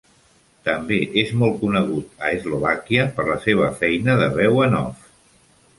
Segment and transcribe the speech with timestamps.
[0.67, 5.11] També és molt conegut a Eslovàquia per la seva feina de veu en off.